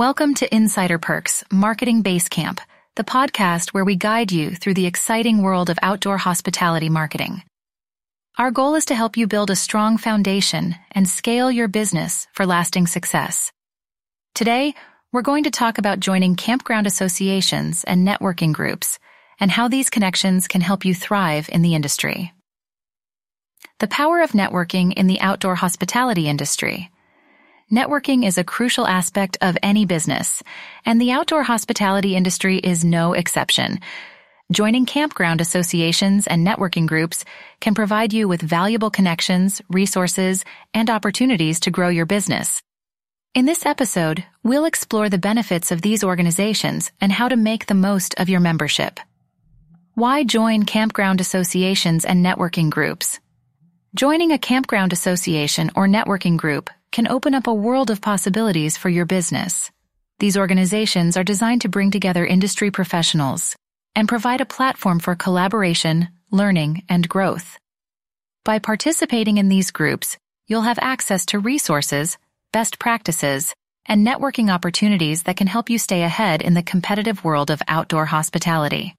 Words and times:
Welcome 0.00 0.32
to 0.36 0.54
Insider 0.54 0.96
Perks 0.98 1.44
Marketing 1.52 2.02
Basecamp, 2.02 2.60
the 2.96 3.04
podcast 3.04 3.74
where 3.74 3.84
we 3.84 3.96
guide 3.96 4.32
you 4.32 4.52
through 4.52 4.72
the 4.72 4.86
exciting 4.86 5.42
world 5.42 5.68
of 5.68 5.78
outdoor 5.82 6.16
hospitality 6.16 6.88
marketing. 6.88 7.42
Our 8.38 8.50
goal 8.50 8.76
is 8.76 8.86
to 8.86 8.94
help 8.94 9.18
you 9.18 9.26
build 9.26 9.50
a 9.50 9.56
strong 9.56 9.98
foundation 9.98 10.74
and 10.92 11.06
scale 11.06 11.50
your 11.50 11.68
business 11.68 12.26
for 12.32 12.46
lasting 12.46 12.86
success. 12.86 13.52
Today, 14.34 14.74
we're 15.12 15.20
going 15.20 15.44
to 15.44 15.50
talk 15.50 15.76
about 15.76 16.00
joining 16.00 16.34
campground 16.34 16.86
associations 16.86 17.84
and 17.84 18.08
networking 18.08 18.54
groups 18.54 18.98
and 19.38 19.50
how 19.50 19.68
these 19.68 19.90
connections 19.90 20.48
can 20.48 20.62
help 20.62 20.86
you 20.86 20.94
thrive 20.94 21.50
in 21.52 21.60
the 21.60 21.74
industry. 21.74 22.32
The 23.80 23.88
power 23.88 24.22
of 24.22 24.32
networking 24.32 24.94
in 24.94 25.08
the 25.08 25.20
outdoor 25.20 25.56
hospitality 25.56 26.26
industry. 26.26 26.90
Networking 27.72 28.26
is 28.26 28.36
a 28.36 28.42
crucial 28.42 28.84
aspect 28.84 29.38
of 29.40 29.56
any 29.62 29.86
business, 29.86 30.42
and 30.84 31.00
the 31.00 31.12
outdoor 31.12 31.44
hospitality 31.44 32.16
industry 32.16 32.58
is 32.58 32.84
no 32.84 33.12
exception. 33.12 33.78
Joining 34.50 34.86
campground 34.86 35.40
associations 35.40 36.26
and 36.26 36.44
networking 36.44 36.88
groups 36.88 37.24
can 37.60 37.76
provide 37.76 38.12
you 38.12 38.26
with 38.26 38.42
valuable 38.42 38.90
connections, 38.90 39.62
resources, 39.70 40.44
and 40.74 40.90
opportunities 40.90 41.60
to 41.60 41.70
grow 41.70 41.88
your 41.90 42.06
business. 42.06 42.60
In 43.36 43.44
this 43.44 43.64
episode, 43.64 44.24
we'll 44.42 44.64
explore 44.64 45.08
the 45.08 45.18
benefits 45.18 45.70
of 45.70 45.80
these 45.80 46.02
organizations 46.02 46.90
and 47.00 47.12
how 47.12 47.28
to 47.28 47.36
make 47.36 47.66
the 47.66 47.74
most 47.74 48.18
of 48.18 48.28
your 48.28 48.40
membership. 48.40 48.98
Why 49.94 50.24
join 50.24 50.64
campground 50.64 51.20
associations 51.20 52.04
and 52.04 52.26
networking 52.26 52.68
groups? 52.68 53.20
Joining 53.92 54.30
a 54.30 54.38
campground 54.38 54.92
association 54.92 55.72
or 55.74 55.88
networking 55.88 56.36
group 56.36 56.70
can 56.92 57.08
open 57.08 57.34
up 57.34 57.48
a 57.48 57.54
world 57.54 57.90
of 57.90 58.00
possibilities 58.00 58.76
for 58.76 58.88
your 58.88 59.04
business. 59.04 59.72
These 60.20 60.36
organizations 60.36 61.16
are 61.16 61.24
designed 61.24 61.62
to 61.62 61.68
bring 61.68 61.90
together 61.90 62.24
industry 62.24 62.70
professionals 62.70 63.56
and 63.96 64.08
provide 64.08 64.40
a 64.40 64.46
platform 64.46 65.00
for 65.00 65.16
collaboration, 65.16 66.08
learning, 66.30 66.84
and 66.88 67.08
growth. 67.08 67.58
By 68.44 68.60
participating 68.60 69.38
in 69.38 69.48
these 69.48 69.72
groups, 69.72 70.16
you'll 70.46 70.62
have 70.70 70.78
access 70.80 71.26
to 71.26 71.40
resources, 71.40 72.16
best 72.52 72.78
practices, 72.78 73.56
and 73.86 74.06
networking 74.06 74.54
opportunities 74.54 75.24
that 75.24 75.36
can 75.36 75.48
help 75.48 75.68
you 75.68 75.78
stay 75.78 76.04
ahead 76.04 76.42
in 76.42 76.54
the 76.54 76.62
competitive 76.62 77.24
world 77.24 77.50
of 77.50 77.60
outdoor 77.66 78.06
hospitality. 78.06 78.94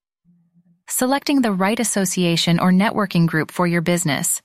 Selecting 0.89 1.43
the 1.43 1.53
right 1.53 1.79
association 1.79 2.59
or 2.59 2.73
networking 2.73 3.25
group 3.25 3.51
for 3.51 3.65
your 3.65 3.81
business. 3.81 4.41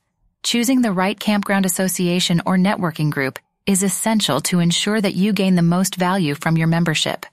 Choosing 0.47 0.81
the 0.81 0.93
right 0.93 1.19
campground 1.19 1.67
association 1.67 2.41
or 2.47 2.57
networking 2.57 3.11
group 3.11 3.41
is 3.67 3.83
essential 3.83 4.41
to 4.43 4.61
ensure 4.61 5.01
that 5.01 5.17
you 5.17 5.33
gain 5.33 5.57
the 5.57 5.71
most 5.77 5.97
value 5.97 6.37
from 6.37 6.57
your 6.57 6.69
membership. 6.69 7.27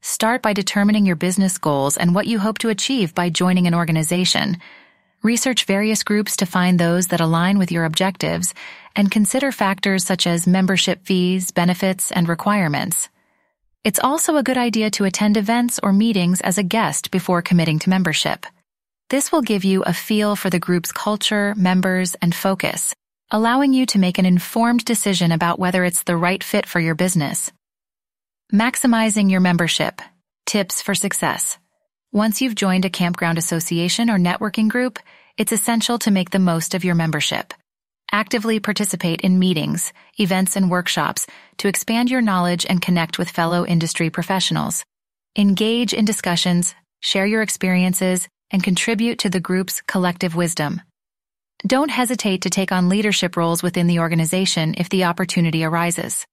Start 0.00 0.40
by 0.40 0.54
determining 0.54 1.04
your 1.04 1.14
business 1.14 1.58
goals 1.58 1.98
and 1.98 2.14
what 2.14 2.26
you 2.26 2.38
hope 2.38 2.56
to 2.60 2.70
achieve 2.70 3.14
by 3.14 3.28
joining 3.28 3.66
an 3.66 3.74
organization. 3.74 4.56
Research 5.22 5.66
various 5.66 6.02
groups 6.02 6.38
to 6.38 6.46
find 6.46 6.80
those 6.80 7.08
that 7.08 7.20
align 7.20 7.58
with 7.58 7.70
your 7.70 7.84
objectives 7.84 8.54
and 8.96 9.10
consider 9.10 9.52
factors 9.52 10.02
such 10.02 10.26
as 10.26 10.46
membership 10.46 11.04
fees, 11.04 11.50
benefits, 11.50 12.12
and 12.12 12.30
requirements. 12.30 13.10
It's 13.84 14.00
also 14.00 14.36
a 14.38 14.42
good 14.42 14.56
idea 14.56 14.88
to 14.92 15.04
attend 15.04 15.36
events 15.36 15.80
or 15.82 15.92
meetings 15.92 16.40
as 16.40 16.56
a 16.56 16.62
guest 16.62 17.10
before 17.10 17.42
committing 17.42 17.78
to 17.80 17.90
membership. 17.90 18.46
This 19.10 19.30
will 19.30 19.42
give 19.42 19.64
you 19.64 19.82
a 19.82 19.92
feel 19.92 20.34
for 20.34 20.48
the 20.48 20.58
group's 20.58 20.90
culture, 20.90 21.54
members, 21.56 22.14
and 22.22 22.34
focus, 22.34 22.94
allowing 23.30 23.74
you 23.74 23.84
to 23.86 23.98
make 23.98 24.18
an 24.18 24.24
informed 24.24 24.84
decision 24.84 25.30
about 25.30 25.58
whether 25.58 25.84
it's 25.84 26.04
the 26.04 26.16
right 26.16 26.42
fit 26.42 26.66
for 26.66 26.80
your 26.80 26.94
business. 26.94 27.52
Maximizing 28.52 29.30
your 29.30 29.40
membership. 29.40 30.00
Tips 30.46 30.80
for 30.80 30.94
success. 30.94 31.58
Once 32.12 32.40
you've 32.40 32.54
joined 32.54 32.86
a 32.86 32.90
campground 32.90 33.36
association 33.36 34.08
or 34.08 34.18
networking 34.18 34.68
group, 34.68 34.98
it's 35.36 35.52
essential 35.52 35.98
to 35.98 36.10
make 36.10 36.30
the 36.30 36.38
most 36.38 36.74
of 36.74 36.84
your 36.84 36.94
membership. 36.94 37.52
Actively 38.10 38.58
participate 38.58 39.20
in 39.20 39.38
meetings, 39.38 39.92
events, 40.18 40.56
and 40.56 40.70
workshops 40.70 41.26
to 41.58 41.68
expand 41.68 42.10
your 42.10 42.22
knowledge 42.22 42.64
and 42.68 42.80
connect 42.80 43.18
with 43.18 43.28
fellow 43.28 43.66
industry 43.66 44.08
professionals. 44.08 44.84
Engage 45.36 45.92
in 45.92 46.04
discussions, 46.04 46.74
share 47.00 47.26
your 47.26 47.42
experiences, 47.42 48.28
and 48.50 48.62
contribute 48.62 49.18
to 49.20 49.30
the 49.30 49.40
group's 49.40 49.82
collective 49.82 50.34
wisdom. 50.34 50.80
Don't 51.66 51.90
hesitate 51.90 52.42
to 52.42 52.50
take 52.50 52.72
on 52.72 52.88
leadership 52.88 53.36
roles 53.36 53.62
within 53.62 53.86
the 53.86 54.00
organization 54.00 54.74
if 54.76 54.88
the 54.88 55.04
opportunity 55.04 55.64
arises. 55.64 56.26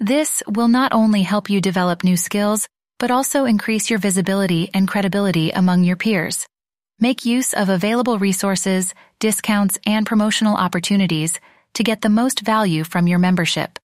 This 0.00 0.42
will 0.46 0.68
not 0.68 0.92
only 0.92 1.22
help 1.22 1.50
you 1.50 1.60
develop 1.60 2.04
new 2.04 2.16
skills, 2.16 2.68
but 2.98 3.10
also 3.10 3.44
increase 3.44 3.90
your 3.90 3.98
visibility 3.98 4.70
and 4.72 4.88
credibility 4.88 5.50
among 5.50 5.84
your 5.84 5.96
peers. 5.96 6.46
Make 7.00 7.24
use 7.24 7.52
of 7.52 7.68
available 7.68 8.18
resources, 8.18 8.94
discounts, 9.20 9.78
and 9.86 10.06
promotional 10.06 10.56
opportunities 10.56 11.38
to 11.74 11.84
get 11.84 12.00
the 12.00 12.08
most 12.08 12.40
value 12.40 12.82
from 12.82 13.06
your 13.06 13.18
membership. 13.18 13.78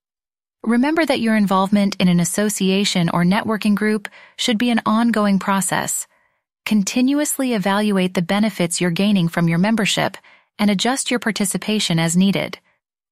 Remember 0.63 1.05
that 1.05 1.19
your 1.19 1.35
involvement 1.35 1.95
in 1.99 2.07
an 2.07 2.19
association 2.19 3.09
or 3.13 3.23
networking 3.23 3.75
group 3.75 4.09
should 4.35 4.57
be 4.57 4.69
an 4.69 4.81
ongoing 4.85 5.39
process. 5.39 6.07
Continuously 6.65 7.53
evaluate 7.53 8.15
the 8.15 8.23
benefits 8.23 8.81
you're 8.81 8.89
gaining 8.89 9.27
from 9.27 9.47
your 9.47 9.59
membership 9.59 10.17
and 10.57 10.71
adjust 10.71 11.11
your 11.11 11.19
participation 11.19 11.99
as 11.99 12.17
needed. 12.17 12.57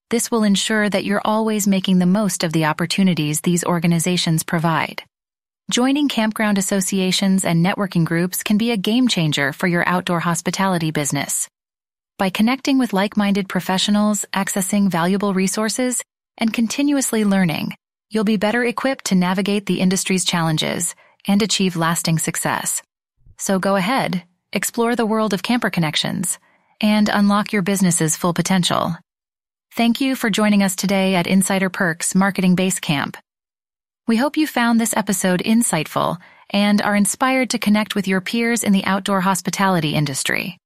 This 0.10 0.32
will 0.32 0.42
ensure 0.42 0.90
that 0.90 1.06
you're 1.06 1.22
always 1.24 1.68
making 1.68 2.00
the 2.00 2.08
most 2.08 2.44
of 2.44 2.52
the 2.52 2.66
opportunities 2.66 3.42
these 3.42 3.64
organizations 3.64 4.42
provide. 4.42 5.04
Joining 5.70 6.10
campground 6.10 6.58
associations 6.58 7.46
and 7.46 7.64
networking 7.64 8.06
groups 8.06 8.42
can 8.42 8.58
be 8.58 8.72
a 8.72 8.78
game 8.78 9.08
changer 9.08 9.54
for 9.54 9.68
your 9.68 9.88
outdoor 9.88 10.20
hospitality 10.20 10.90
business. 10.90 11.48
By 12.18 12.32
connecting 12.32 12.80
with 12.80 12.92
like-minded 12.92 13.48
professionals, 13.50 14.26
accessing 14.34 14.90
valuable 14.90 15.36
resources, 15.36 16.02
and 16.40 16.52
continuously 16.52 17.24
learning, 17.24 17.76
you'll 18.10 18.24
be 18.24 18.38
better 18.38 18.64
equipped 18.64 19.06
to 19.06 19.16
navigate 19.16 19.68
the 19.68 19.80
industry's 19.80 20.26
challenges 20.26 20.96
and 21.28 21.44
achieve 21.44 21.76
lasting 21.76 22.18
success. 22.18 22.82
So 23.38 23.60
go 23.60 23.76
ahead, 23.76 24.24
explore 24.52 24.96
the 24.96 25.06
world 25.06 25.34
of 25.34 25.44
camper 25.44 25.70
connections, 25.70 26.40
and 26.82 27.10
unlock 27.10 27.54
your 27.54 27.62
business's 27.62 28.16
full 28.16 28.34
potential. 28.34 28.96
Thank 29.76 30.02
you 30.02 30.16
for 30.16 30.30
joining 30.30 30.62
us 30.62 30.76
today 30.76 31.16
at 31.16 31.28
Insider 31.28 31.70
Perks 31.70 32.14
Marketing 32.14 32.56
Basecamp. 32.56 33.16
We 34.08 34.18
hope 34.18 34.38
you 34.38 34.46
found 34.46 34.80
this 34.80 34.96
episode 34.96 35.42
insightful 35.42 36.18
and 36.50 36.82
are 36.82 36.96
inspired 36.96 37.50
to 37.52 37.60
connect 37.60 37.96
with 37.96 38.08
your 38.08 38.22
peers 38.22 38.64
in 38.64 38.74
the 38.74 38.86
outdoor 38.86 39.22
hospitality 39.22 39.96
industry. 39.96 40.58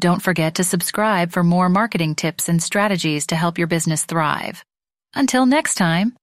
Don't 0.00 0.22
forget 0.22 0.54
to 0.54 0.64
subscribe 0.64 1.32
for 1.32 1.44
more 1.44 1.68
marketing 1.68 2.14
tips 2.14 2.48
and 2.48 2.62
strategies 2.62 3.26
to 3.26 3.36
help 3.36 3.58
your 3.58 3.66
business 3.66 4.04
thrive. 4.04 4.64
Until 5.14 5.44
next 5.44 5.74
time. 5.74 6.16